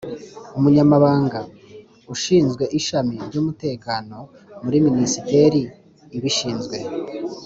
Umunyamabanga:ushinzwe 0.57 2.63
ishami 2.79 3.15
ry’umutekano 3.27 4.17
muri 4.63 4.77
ministeri 4.87 5.61
ibishinzwe 6.17 6.77